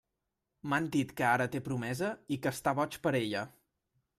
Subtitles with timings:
[0.71, 3.45] M'han dit que ara té promesa i que està boig per ella.